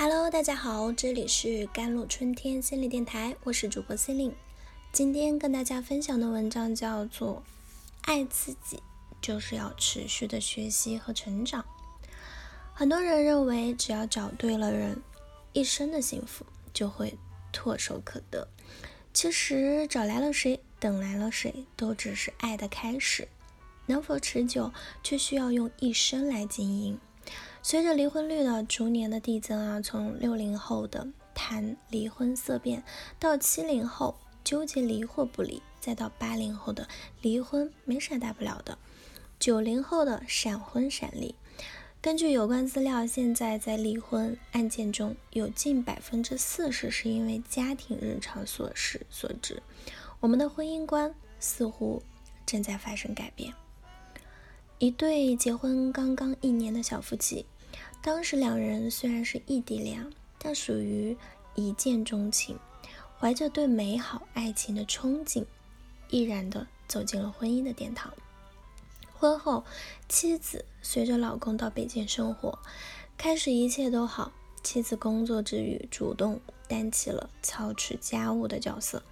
[0.00, 4.32] Hello，大家好，这里是甘露春天心理电台，我是主播心灵。
[4.92, 7.34] 今天跟大家分享的文章叫做
[8.02, 8.80] 《爱自己
[9.20, 11.62] 就是要持续的学习和成长》。
[12.72, 15.02] 很多人认为只要找对了人，
[15.52, 17.18] 一生的幸福就会
[17.52, 18.46] 唾手可得。
[19.12, 23.26] 其实找来了谁，等来了谁，都只是爱的开始。
[23.86, 24.70] 能否持久，
[25.02, 27.00] 却需要用一生来经营。
[27.62, 32.82] 随着离婚率的逐年的递增啊，从六零后的谈离婚色变，
[33.18, 36.88] 到七零后纠结离或不离，再到八零后的
[37.20, 38.78] 离婚没啥大不了的，
[39.38, 41.34] 九零后的闪婚闪离。
[42.00, 49.60] 根据有关资料，现在在离婚案件中有近百分之四十是因为家庭日常琐事所致。
[50.20, 52.02] 我们的婚姻观似乎
[52.46, 53.52] 正在发生改变。
[54.80, 57.44] 一对结婚刚刚一年的小夫妻，
[58.00, 61.16] 当时两人虽然是异地恋，但属于
[61.56, 62.56] 一见钟情，
[63.18, 65.44] 怀着对美好爱情的憧憬，
[66.10, 68.14] 毅然的走进了婚姻的殿堂。
[69.14, 69.64] 婚后，
[70.08, 72.56] 妻子随着老公到北京生活，
[73.16, 74.30] 开始一切都好。
[74.62, 79.02] 妻子工作之余，主动担起了操持家务的角色，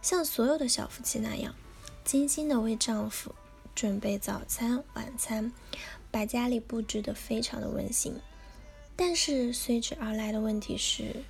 [0.00, 1.56] 像所有的小夫妻那样，
[2.04, 3.34] 精心的为丈夫。
[3.78, 5.52] 准备早餐、晚餐，
[6.10, 8.12] 把家里布置得非常的温馨。
[8.96, 11.22] 但是随之而来的问题是，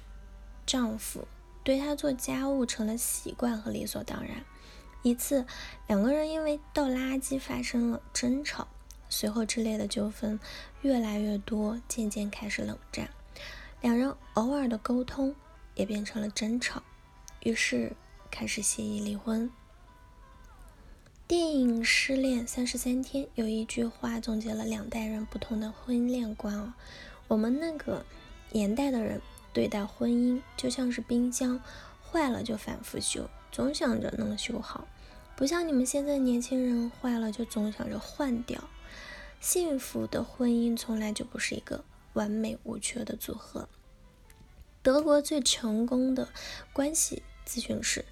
[0.65, 1.29] 丈夫
[1.63, 4.43] 对她做家务成了习惯和理所当然。
[5.03, 5.45] 一次，
[5.89, 8.67] 两个人因为倒垃圾发生了争吵，
[9.11, 10.41] 随后之类的纠纷
[10.81, 13.11] 越来越多，渐渐开始冷战。
[13.83, 15.35] 两人偶尔的沟通
[15.75, 16.83] 也变成了争吵，
[17.43, 17.93] 于是
[18.31, 19.51] 开始协议离婚。
[21.29, 26.73] 电影《失恋三十三天》有一句话总结了两代人不同的婚恋观哦。
[27.27, 28.03] 我们那个
[28.51, 29.21] 年代的人
[29.53, 31.61] 对待婚姻就像是冰箱，
[32.03, 34.89] 坏了就反复修，总想着能修好，
[35.37, 38.65] 不像你们现在年轻人坏了就总想着换掉。
[39.39, 41.84] 幸福的婚姻从来就不是一个
[42.15, 43.69] 完美无缺的组合。
[44.83, 46.31] 德国最成功的
[46.72, 48.06] 关系咨询师、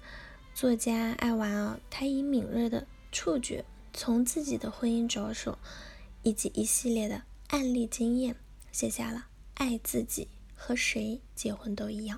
[0.53, 3.63] 作家艾娃啊，他以敏锐的触觉
[3.93, 5.57] 从自己的婚姻着手，
[6.23, 8.35] 以及一系列的案例经验，
[8.71, 9.17] 写下了
[9.55, 12.17] 《爱自己和谁结婚都一样》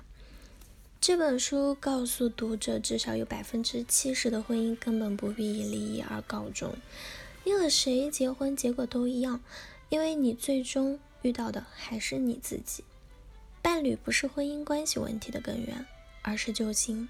[1.00, 6.74] 这本书，告诉读者，至少有百分之七十的婚姻根本不必以离异而告终。
[7.44, 9.40] 你和谁结婚，结果都一样，
[9.88, 12.84] 因为你最终遇到的还是你自己。
[13.62, 15.86] 伴侣不是婚姻关系问题的根源，
[16.20, 17.08] 而是救星。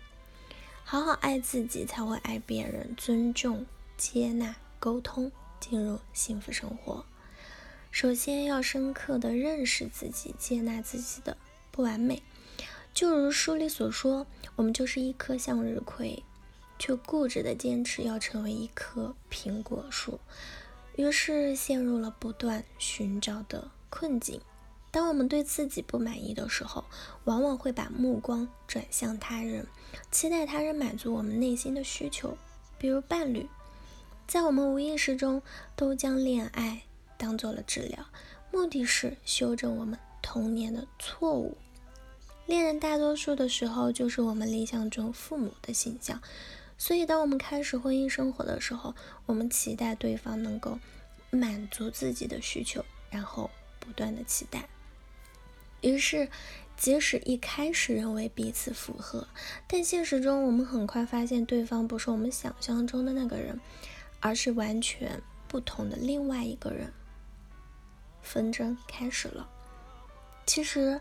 [0.85, 3.65] 好好爱自己，才会爱别人，尊重、
[3.97, 5.31] 接纳、沟通，
[5.61, 7.05] 进入幸福生活。
[7.93, 11.37] 首先要深刻的认识自己，接纳自己的
[11.71, 12.23] 不完美。
[12.93, 14.27] 就如书里所说，
[14.57, 16.25] 我们就是一棵向日葵，
[16.79, 20.19] 却固执的坚持要成为一棵苹果树，
[20.97, 24.41] 于是陷入了不断寻找的困境。
[24.93, 26.85] 当我们对自己不满意的时候，
[27.25, 29.67] 往往会把目光转向他人，
[30.11, 32.37] 期待他人满足我们内心的需求，
[32.79, 33.49] 比如伴侣。
[34.27, 35.43] 在我们无意识中，
[35.77, 36.83] 都将恋爱
[37.17, 38.05] 当做了治疗，
[38.53, 41.57] 目的是修正我们童年的错误。
[42.47, 46.21] 恋人大多数的时候就是我们理想中父母的形象，
[46.77, 48.95] 所以当我们开始婚姻生活的时候，
[49.27, 50.79] 我们期待对方能够
[51.31, 54.69] 满足自己的需求，然后不断的期待。
[55.81, 56.29] 于是，
[56.77, 59.27] 即使一开始认为彼此符合，
[59.67, 63.61] 但现实中我们很快发现对方不是我们想象中的那个人，
[64.21, 66.93] 而是完全不同的另外一个人。
[68.23, 69.49] 纷争开始了。
[70.47, 71.01] 其实，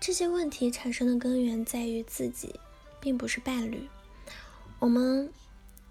[0.00, 2.58] 这些问题产生的根源在于自己，
[3.00, 3.88] 并不是伴侣。
[4.78, 5.32] 我们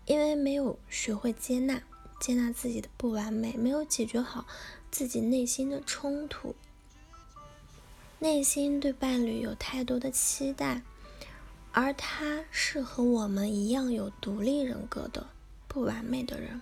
[0.06, 1.82] 因为没有学会接纳，
[2.20, 4.46] 接纳自己的不完美，没有解决好
[4.92, 6.56] 自己内心的冲突。
[8.18, 10.82] 内心对伴侣有太多的期待，
[11.74, 15.28] 而他是和我们一样有独立人格的
[15.68, 16.62] 不完美的人。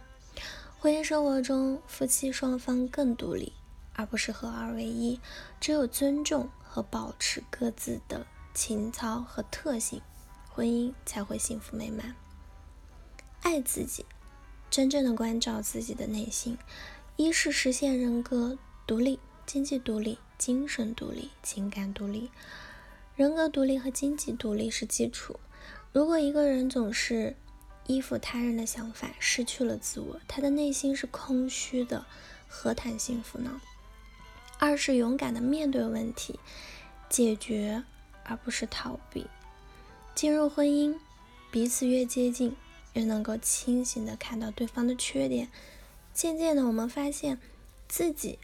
[0.80, 3.54] 婚姻生活中，夫妻双方更独立，
[3.94, 5.20] 而不是合二为一。
[5.62, 10.02] 只有尊重和保持各自的情操和特性，
[10.50, 12.16] 婚姻才会幸福美满。
[13.42, 14.06] 爱自己，
[14.70, 16.58] 真正的关照自己的内心，
[17.16, 18.58] 一是实现人格
[18.88, 20.18] 独立、经济独立。
[20.38, 22.30] 精神独立、情感独立、
[23.16, 25.40] 人格独立和经济独立是基础。
[25.92, 27.36] 如果一个人总是
[27.86, 32.06] 依附他人的想法，失去了自我，他的内心是空虚的，
[32.48, 33.62] 何谈幸福呢？
[34.58, 36.40] 二是勇敢的面对问题，
[37.10, 37.84] 解决
[38.24, 39.28] 而不是逃避。
[40.16, 40.96] 进入婚姻，
[41.52, 42.56] 彼此越接近，
[42.94, 45.50] 越能够清醒的看到对方的缺点。
[46.14, 47.40] 渐渐的，我们发现
[47.88, 48.40] 自己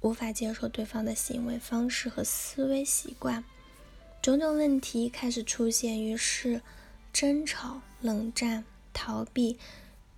[0.00, 3.42] 无法接受对方的行为方式和思维习惯，
[4.22, 6.62] 种种问题开始出现，于是
[7.12, 9.58] 争吵、冷战、逃避，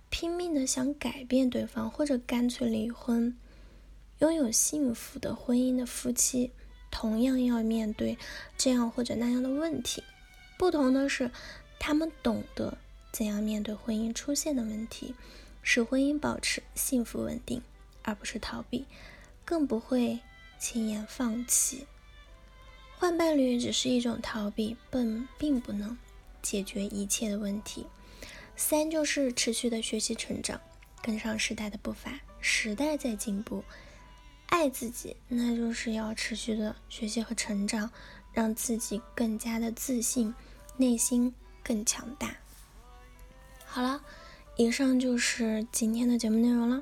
[0.09, 3.35] 拼命的想改变对方，或者干脆离婚。
[4.19, 6.51] 拥有幸福的婚姻的夫妻，
[6.91, 8.19] 同样要面对
[8.55, 10.03] 这样或者那样的问题。
[10.59, 11.31] 不同的是，
[11.79, 12.77] 他们懂得
[13.11, 15.15] 怎样面对婚姻出现的问题，
[15.63, 17.63] 使婚姻保持幸福稳定，
[18.03, 18.85] 而不是逃避，
[19.51, 20.17] 更不会
[20.57, 21.85] 轻言放弃。
[22.97, 25.97] 换伴侣只是一种逃避，并并不能
[26.41, 27.85] 解决一切的问题。
[28.55, 30.61] 三就是持续的学习成长，
[31.01, 32.17] 跟上时代的步伐。
[32.39, 33.61] 时代在进步。
[34.45, 37.91] 爱自己，那就是要持续的学习和成长，
[38.31, 40.33] 让自己更加的自信，
[40.77, 42.37] 内心更强大。
[43.65, 44.01] 好了，
[44.55, 46.81] 以上就是今天的节目内容了。